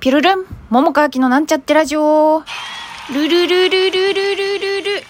[0.00, 2.44] ピルルン、桃川きのなんちゃってラジオ。
[3.12, 5.02] ルルルルルルルルル。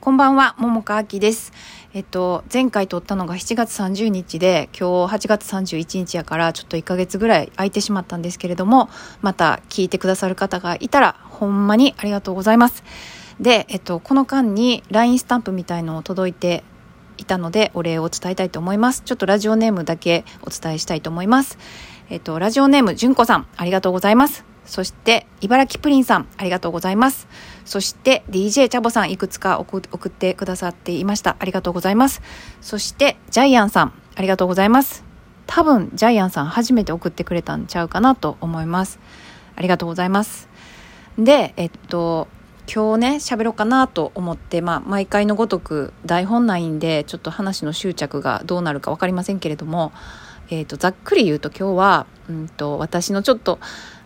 [0.00, 1.52] こんばんは、桃川きです。
[1.94, 8.88] えっと、前回撮ったのが7月30日で、今日8月31日やから、ちょっと1ヶ月ぐらい空いてしまったんですけれども、
[9.20, 12.84] また聞いてくださる方がいたら、ほんまにありがとうございます。
[13.40, 16.62] で、えっと、この間に LINE スタンプみたいのを届いて
[17.18, 19.02] いたので、お礼を伝えたいと思います。
[19.04, 21.58] ちょっとラジオネームだけお伝えしたいと思います。
[22.10, 24.44] えっと、ラジオネーム、じゅんこさん、ありがとうございます。
[24.64, 27.28] そして、茨城プリンさん、ありがとうございます。
[27.64, 31.36] そして、DJ チャボさん、いくつか送ってくださっていました。
[31.38, 32.20] ありがとうございます。
[32.60, 35.04] そして、ジャイアンさん、ありがとうございます。
[35.46, 38.98] 多分、ジャイアンさん、初めて送ってくれたんちゃうかなと思います。
[39.54, 40.48] ありがとうございます。
[41.16, 42.26] で、えっと、
[42.66, 49.92] 今日ね、喋ろうかなと思って、まあ、毎回のごとく台本ないんで、ちょっと話の執着がどうなるか分かりませんけれども、
[50.50, 53.60] えーと、ざっくり言うと今日は、うんと、私のちょっと、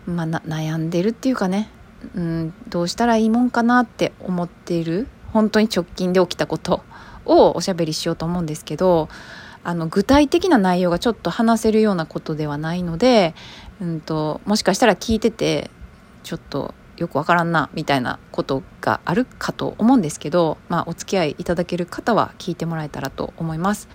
[0.05, 1.69] まあ、悩んでるっていうかね、
[2.13, 6.83] うん、どうしたらいいもんかなって思っている本当に直近で起きたこと
[7.25, 9.09] をおしゃべりしようと思うんですけど
[9.63, 13.33] あの具体的な内容がちょっと話せるようなことではないので、
[13.81, 15.71] うんと、もしかしたら聞いてて
[16.21, 23.89] ちょっとよくわからんなみたいなことがあるかと思うんですけど、まあ、お付き合いいただける方は聞いてもらえたらと思います。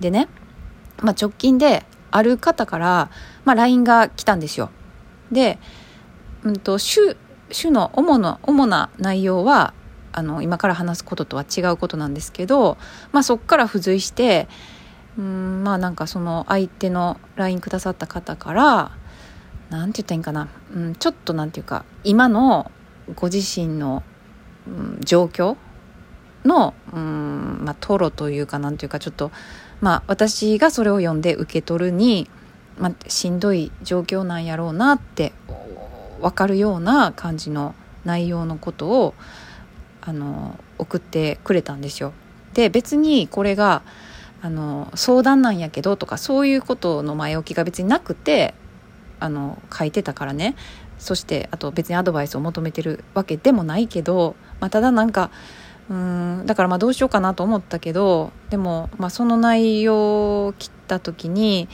[0.00, 0.28] でね
[1.00, 3.10] まあ、直近である方から、
[3.44, 4.70] まあ、LINE が来たんですよ。
[5.30, 5.58] で、
[6.44, 7.16] うんと、主、
[7.50, 9.74] 主の主な、主な内容は、
[10.12, 12.76] あの、今から話すこととは違うことなんですけど、
[13.12, 14.48] まあ、そっから付随して、
[15.18, 18.92] うん、まあなんかその相手の LINE くださった方から、
[19.70, 22.70] なんて言ったらいいんかな、うん、ちょっとなんていうか、今の
[23.14, 24.02] ご自身の、
[24.66, 25.56] うん、状況
[26.44, 29.30] の、うん、まあ、トロというか、なんていうか、ちょっと、
[29.80, 32.28] まあ、私がそれを読んで受け取るに、
[32.78, 35.32] まあ、しんどい状況なんやろうなって
[36.20, 39.14] 分かるような感じの内容のことを
[40.00, 42.12] あの送ってくれたんですよ。
[42.54, 43.82] で別にこれが
[44.42, 48.54] あの相談なんやけどとかそういうことの前置きが別になくて
[49.20, 50.56] あの書いてたからね
[50.98, 55.30] そしてあと別にアドバイスを求めてるわけでもないけど、まあ、ただなんか
[55.92, 61.68] うんだからまあどうしようかなと思ったけどでも、まあ、その内容を切った時に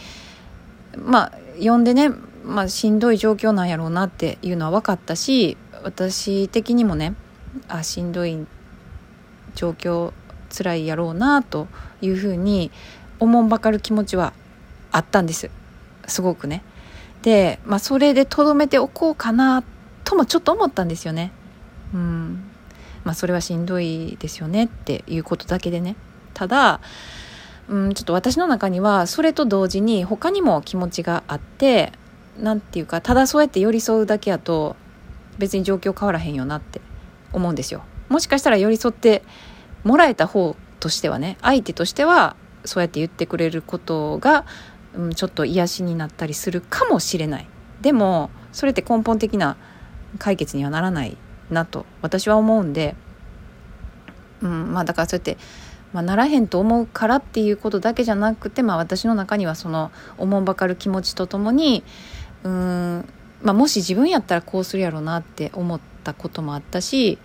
[0.97, 2.11] まあ読んでね、
[2.45, 7.15] まあ、しんどい状況なんやろうなっていうのは分かったし私的にもね
[7.69, 8.45] あしんどい
[9.55, 10.13] 状況
[10.51, 11.69] 辛いやろうなと
[12.01, 12.73] いうふうに
[13.21, 14.33] 思んばかる気持ちは
[14.91, 15.49] あったんです
[16.09, 16.65] すごくね。
[17.23, 19.63] で、まあ、それでとどめておこうかな
[20.05, 21.31] ともちょっと思ったんですよね。
[21.95, 22.48] うん
[23.09, 25.97] まあ、それはしんどいですよねっていうことだけでね。
[26.35, 26.83] ただ、
[27.67, 31.93] うん、ちょっと私の中にはそれと同時に他にも気持ちがあって
[32.39, 34.77] 何て言うかただそうやって寄り添うだけやと
[35.39, 36.83] 別に状況変わらへんよなって
[37.33, 37.83] 思うんですよ。
[38.11, 39.23] もしかしたら寄り添って
[39.85, 42.37] もらえた方としてはね相手としては
[42.67, 44.45] そうやって言ってくれることが、
[44.95, 47.49] うん、ちょっと癒しになったりするかもしれない。
[47.81, 49.57] でもそれって根本的な
[50.19, 51.17] 解決にはならない
[51.51, 52.95] なと私は思うんで、
[54.43, 55.37] うん、まあだからそうやって、
[55.93, 61.83] まあ、ならへんと思うからっていうことだけじゃなくて、まあ、私の中にはそのおもんばかる気持ちとともに
[62.45, 63.05] うん、
[63.43, 67.19] まあ、もし自分やったらこうするやろうなって思ったこともあったし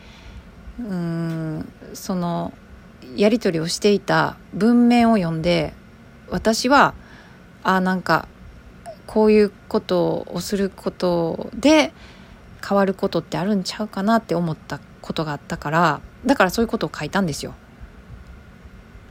[0.80, 2.54] うんその
[3.16, 5.74] やり取りをしていた文面を読んで
[6.30, 6.96] 私は
[7.64, 8.28] あなんか
[9.06, 11.94] こういうことをすることで
[12.66, 17.54] 変わることってあるんちゃうかなって思ったことがあったからだからそういうことを書いたんですよ。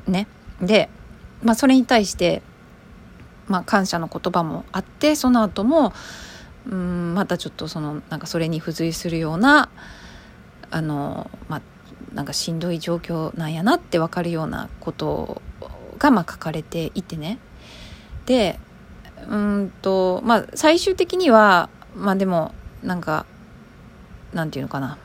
[0.07, 0.27] ね。
[0.61, 0.89] で、
[1.43, 2.43] まあ、それに対して、
[3.47, 5.93] まあ、感謝の言葉もあってその後も
[6.67, 9.69] うんまたちょっとそのなんかそれに付随するような
[10.71, 11.63] あの、まあ、
[12.15, 15.43] なんかしんどい状況なんやなって分かるようなこと
[15.99, 17.39] がまあ書かれていてね。
[18.27, 18.59] で
[19.29, 23.27] うんとまあ最終的にはまあでもなんか
[24.33, 24.99] なんていうのかな。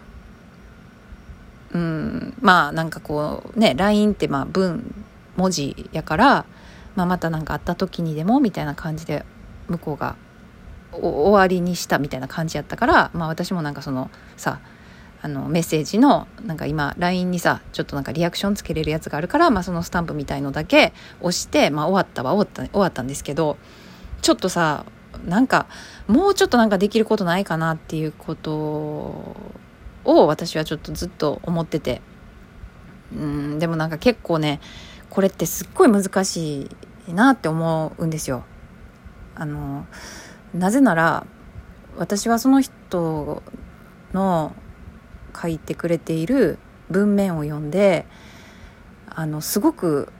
[1.74, 4.94] うんまあなんかこうね LINE ってまあ文
[5.36, 6.46] 文字やから、
[6.96, 9.26] まあ、また何かあった時にでもみたいな感じで
[9.68, 10.16] 向こうが
[10.92, 14.60] 終わりにしたみたいな感じやったから、まあ、私もなんかそのさ
[15.22, 23.58] あのメッセージのなんか今 LINE にさちょっとなんかリアクションつけれるやつがあるから、まあ、そのスタンプみたいのだけ押して、まあ、終わったは終わった終わったんですけど
[24.22, 24.86] ちょっとさ
[25.26, 25.68] なんか
[26.08, 29.36] もうちょっとなんかできることないかなっていうことを
[30.06, 32.02] 私はちょっとずっと思ってて
[33.14, 34.60] うんでもなんか結構ね
[35.10, 36.70] これってすっごい難し
[37.08, 38.44] いなって思うんですよ。
[39.36, 39.86] あの
[40.54, 41.26] なぜなら
[41.98, 43.44] 私はその人
[44.14, 44.56] の
[45.40, 46.58] 書いてくれている
[46.90, 48.06] 文面を読んで
[49.10, 50.12] あのすごく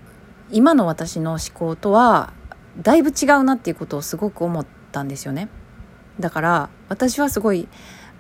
[0.52, 2.34] 今の私の思考とは
[2.82, 5.50] だいぶ違うなっていうことをすごく思っったんですよね。
[6.20, 7.68] だから私はすごい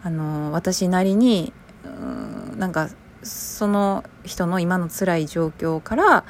[0.03, 1.53] あの私なりに
[1.83, 2.89] うんなんか
[3.23, 6.23] その人の今の辛い状況から、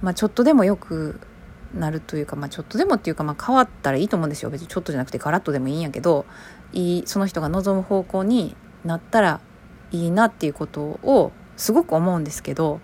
[0.00, 1.20] まあ、ちょっとでもよく
[1.74, 6.26] なるというか、まあ、ちょっとでもっていうか、まあ、変わったらいいと思うんですよ別にちょっとじゃなくてガラッとでもいいんやけど
[6.72, 8.54] いいその人が望む方向に
[8.84, 9.40] なったら
[9.90, 12.80] いいなっていうことをすごく思うんですけど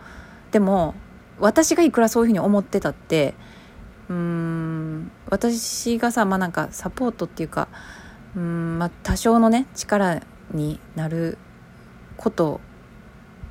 [0.51, 0.95] でも
[1.39, 3.35] 私がいくらそういうふうに思ってたって
[4.09, 4.68] うーん
[5.31, 7.69] 私がさまあなんかサポートっていうか
[8.37, 10.23] うんまあ多少のね力
[10.53, 11.39] になる
[12.17, 12.61] こと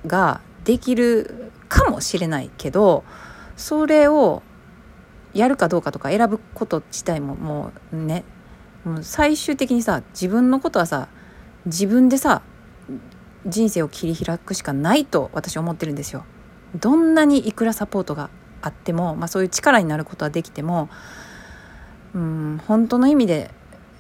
[0.06, 3.04] ができるかもしれないけど
[3.56, 4.44] それを
[5.34, 8.24] やるかどうかとか選ぶこと自体ももうね
[8.84, 11.10] もう最終的にさ自分のことはさ
[11.66, 12.42] 自分でさ
[13.46, 16.26] 人生を切り開くしかないと私思ってるんですよ。
[16.76, 18.30] どんなにいくらサポートが
[18.62, 20.90] あっても、まあ、そういう力になることはできても
[22.18, 23.52] うん本当の意味で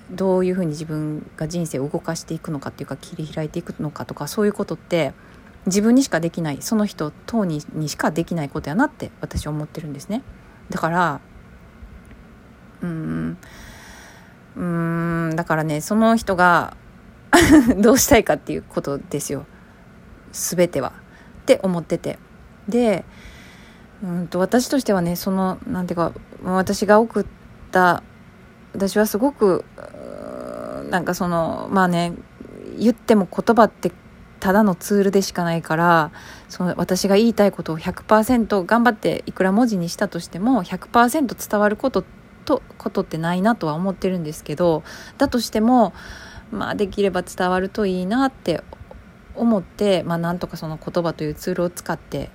[0.10, 5.14] どういうふうに自分が人生を動かしていくのかっていうか切り開いていくのかとかそういうことって
[5.68, 10.24] 自分にしかできないその人等ににしかできないことやなって私は思ってるんですね。
[10.70, 11.22] だから
[12.82, 13.38] うん
[14.56, 16.76] うんだからねその人が
[17.78, 19.46] どうしたいかっていうことですよ。
[20.32, 20.94] 全ては。
[21.42, 22.18] って思ってて。
[22.68, 23.06] で
[24.04, 26.14] うんと私としてはねそのなんていうか
[26.44, 27.26] 私が送っ
[27.72, 28.04] た
[28.78, 29.66] 私はすごく
[30.90, 32.14] なんかそのまあね
[32.78, 33.92] 言っても言葉って
[34.40, 36.12] ただのツールでしかないから
[36.48, 42.06] その私が言いたいことを100%頑張っていくら文字にしたとしても100%伝わること
[42.46, 44.84] とことってないなとは思ってるんですけど
[45.18, 45.94] だとしても
[46.52, 48.64] まあできれば伝わるといいなって
[49.36, 52.30] 思って、まあ、なんとかその言葉というツールを使って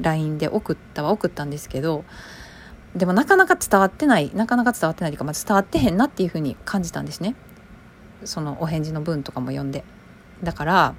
[0.00, 2.04] LINE で送ったは送ったんですけど
[2.96, 7.34] でもなかなか伝わってないなかなか伝わってないというか、まあ、伝わってへんなっていうふうに感じたんですね。
[8.24, 9.84] そのお返事の文とかも読んで。
[10.42, 10.94] だから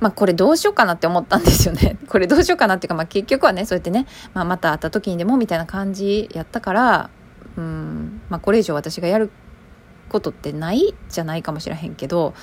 [0.00, 1.96] まあこれどうしようかなって思ったんですよね。
[2.08, 7.10] これどうしようかなっていうか、まあ、結局はねそうやってね、まあ、また会った時にでもみたいな感じやったから
[7.56, 9.30] うん、まあ、これ以上私がやる
[10.08, 12.34] ことってないじゃないかもしれへんけど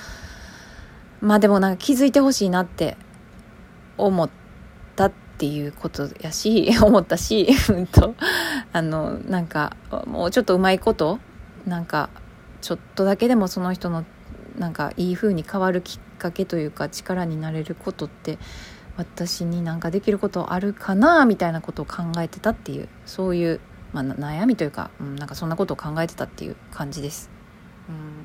[1.20, 2.96] まあでもなんか気づいてほしいなって
[3.96, 4.28] 思っ
[4.96, 8.14] たってていうことやし 思ったしうんと
[8.74, 9.74] あのなんか
[10.06, 11.18] もうちょっとうまいこと
[11.66, 12.10] なんか
[12.60, 14.04] ちょっとだけでもその人の
[14.58, 18.38] なんかいい風に変わるきっかけというか力になれることって
[18.98, 23.60] 私になんかできることあるかなみたいなことを考えてたっていうそういう、
[23.94, 27.30] まあ、悩みというか、うん、なんかそんなことを考えてたっていう感じです。
[27.88, 28.19] うん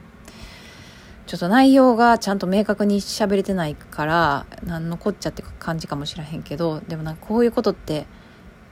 [1.36, 8.06] ちょっと内容がちゃんと明確に喋れてないから何のこっちゃって感じかもしれへんけどでもなんかこういうことって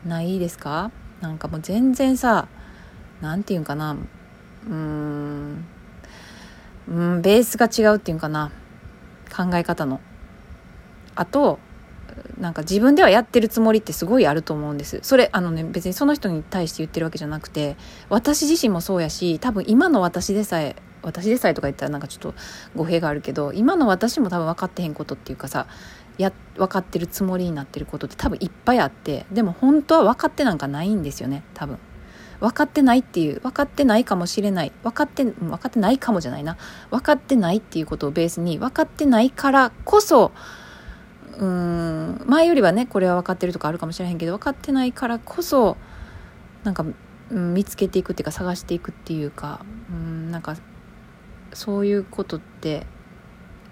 [0.06, 0.92] ないですか？
[1.21, 2.48] なんかもう全然さ
[3.21, 3.94] 何て言うんかな。
[3.94, 5.65] うーん。
[6.88, 8.51] うんベースが違うっていうんかな。
[9.36, 10.01] 考え方の。
[11.15, 11.60] あと
[12.39, 15.00] なんか自分ではやってるつもりってすごいあると思うんです。
[15.04, 17.77] それあのね別にその人に対して言ってるわけじゃなくて
[18.10, 22.33] 私自身もそうやし多分今の私でさえ私でさえとか言ったらなんかちょっと
[22.75, 25.67] 語弊があるけど今の私も多分分かってへんことっていうかさ
[26.17, 31.79] や分かってるつもりになってることって多分いっぱいあってでも本当は分かってなんかないんですよね多分。
[32.39, 36.57] 分かってないっていう分かってないかもしれない分かって分かってないかもじゃないな。
[36.91, 40.33] 分かってないっていうことをベースに分かってないからこそ
[41.38, 45.77] うーん前よりはねこれは分かってるとかあるかもしれへんけど分かってないからこそ
[46.63, 46.86] なんか、
[47.29, 50.55] 見つけていくっていうか探していくっていうかうんなんか
[51.53, 52.86] そういうことって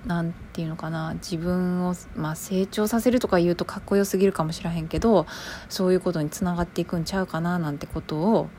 [0.06, 5.28] 何て言うのかな自分を、まあ、成長させるとか言うとかっこよすぎるかもしらへんけど
[5.70, 8.50] そういうことにつながっていくんちゃうかななんてことを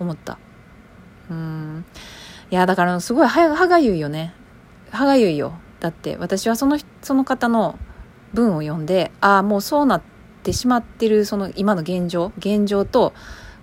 [0.00, 0.38] 思った。
[1.30, 1.84] うん。
[2.50, 4.34] いやだからすごい歯がゆいよね。
[4.90, 5.54] 歯がゆいよ。
[5.80, 7.78] だって私はそのその方の
[8.34, 10.02] 文を読んでああもうそうなっ
[10.42, 12.32] てしまってるその今の現状。
[12.38, 13.12] 現状と、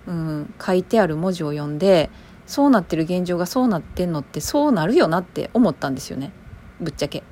[0.06, 2.10] うん、書いてある文字を読んで
[2.50, 6.32] そうなってる現状がそうなってんのってそうなるよなって思ったんですよね。
[6.80, 7.22] ぶっちゃけ。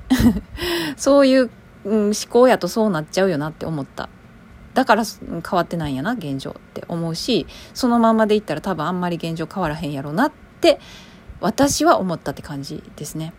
[0.95, 1.49] そういう、
[1.83, 4.07] うん、思考やとそうなっちゃうよなって思った。
[4.73, 10.79] だから変わってないんやな現状って思うしそのままでいったら多分あんまり現状変わらへんやろうなって
[11.41, 13.33] 私は思ったって感じですね。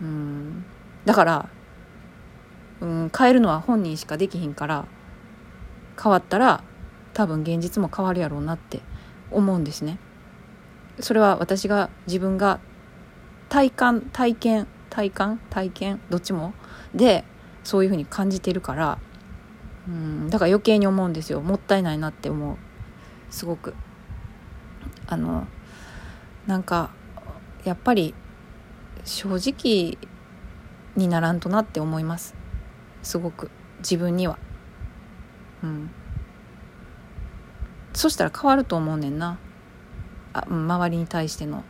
[0.00, 0.64] うん。
[1.04, 1.48] だから、
[2.80, 4.86] うん、変えるのは本人しかできひんから
[6.02, 6.64] 変わったら
[7.12, 8.80] 多分現実も変わるやろうなって
[9.30, 9.98] 思うんですね。
[11.00, 12.60] それは私が自分が
[13.48, 16.54] 体感体験体感体験どっちも
[16.94, 17.24] で
[17.64, 18.98] そういうふうに感じてるから
[19.88, 21.40] うんだから余計に思うんですよ。
[21.40, 22.56] もったいないなって思う。
[23.30, 23.74] すごく。
[25.06, 25.46] あの
[26.46, 26.90] なんか
[27.64, 28.14] やっぱり
[29.04, 29.96] 正直
[30.96, 32.34] にならんとなって思います。
[33.02, 33.50] すごく。
[33.78, 34.38] 自分には。
[35.62, 35.90] うん。
[37.92, 39.38] そしたら変わると思うねんな。
[40.38, 41.64] あ周りに対しての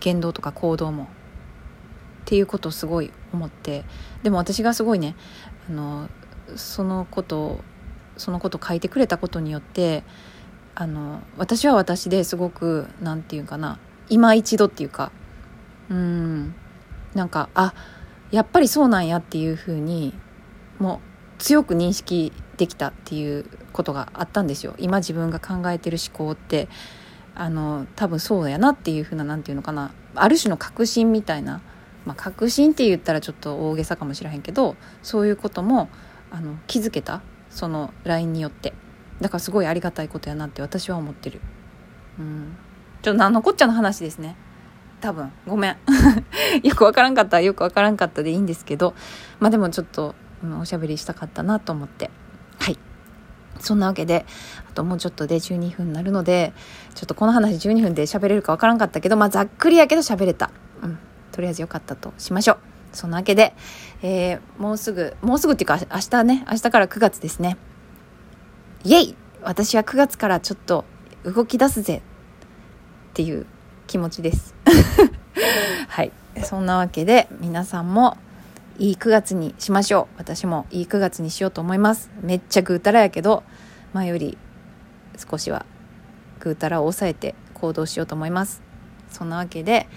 [0.00, 1.04] 言動とか行動も。
[1.04, 3.84] っていうことをすごい思って。
[4.24, 5.14] でも私がすごいね
[5.70, 6.08] あの
[6.56, 7.60] そのことを
[8.16, 10.02] そのことを書いてくれたことによって
[10.74, 15.12] あの私は私ですごく何て言うかな今一度っていうか
[15.90, 16.54] うん
[17.14, 17.74] なんかあ
[18.30, 20.12] やっぱりそうなんやっていうふうに
[20.78, 21.00] も
[21.38, 24.74] う強く認識できたっていうことがあったんですよ。
[24.78, 26.68] 今自分が考えてる思考って。
[27.36, 29.92] あの多分そうやなっていうふうな何て言うのかな。
[30.14, 31.60] ある種の確信みたいな、
[32.06, 35.90] まあ、確信って言ったらちょっと大げさかもしれへんけどそういうことも
[36.30, 37.22] あの気づけた。
[37.50, 38.74] その LINE によって。
[39.20, 41.40] だからすごいありがたいことやなって私は思ってる。
[42.18, 42.56] うん。
[43.02, 44.36] ちょっと何のこっちゃの話ですね。
[45.00, 45.32] 多分。
[45.46, 45.76] ごめん。
[46.62, 47.40] よくわからんかった。
[47.40, 48.94] よくわからんかったでいいんですけど。
[49.40, 52.10] まあでもちょっと、うん、おしゃべりしたかったなと思って。
[53.60, 54.26] そんなわけで
[54.68, 56.52] あともうちょっとで12分になるので
[56.94, 60.50] ちょっとこの話12分で喋れるかわからんかったけどまあざっくりやけど喋れた。
[60.82, 60.98] うん。
[61.32, 62.58] とりあえずよかったとしましょう。
[62.92, 63.54] そんなわけで、
[64.02, 67.58] えー、もうすぐもうすぐっていうか明日ね明日から9月ですね。
[68.84, 69.16] イエイ！
[69.42, 70.84] 私は9月からちょっと
[71.24, 72.02] 動き出すぜ。
[73.10, 73.46] っていう
[73.86, 74.54] 気持ちです。
[75.88, 76.12] はい。
[76.42, 78.16] そんなわけで皆さんも
[78.78, 80.14] いい9月にしましょう。
[80.18, 82.10] 私もいい9月にしようと思います。
[82.20, 83.42] めっちゃぐうたらやけど
[83.92, 84.36] 前より
[85.30, 85.64] 少しは
[86.40, 88.62] ぐうたらを抑えて行動しようと思います。
[89.10, 89.88] そんなわけで